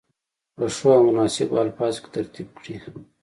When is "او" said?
0.97-1.01